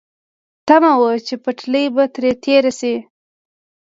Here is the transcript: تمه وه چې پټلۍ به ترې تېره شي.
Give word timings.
تمه 0.67 0.93
وه 1.01 1.13
چې 1.27 1.35
پټلۍ 1.43 1.85
به 1.95 2.03
ترې 2.13 2.31
تېره 2.43 2.71
شي. 2.79 2.95